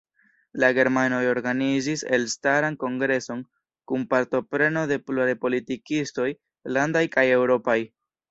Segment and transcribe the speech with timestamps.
[0.61, 3.43] La germanoj organizis elstaran kongreson
[3.91, 6.27] kun partopreno de pluraj politikistoj,
[6.79, 7.79] landaj kaj eŭropaj.